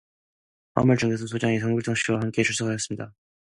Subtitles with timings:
[0.73, 3.13] 화물 중게소 소장이 홍길동 씨도 함께 출석하였습니다.